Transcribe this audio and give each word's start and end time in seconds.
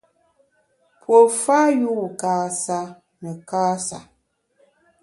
Pue 1.01 1.19
fa 1.41 1.59
yu 1.81 1.93
kâsa 2.19 2.79
ne 3.21 3.31
kâsa. 3.49 3.97